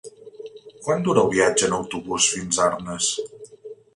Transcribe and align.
Quant 0.85 1.03
dura 1.07 1.25
el 1.25 1.29
viatge 1.35 1.69
en 1.69 1.77
autobús 1.79 2.31
fins 2.37 2.61
a 2.61 2.65
Arnes? 2.71 3.13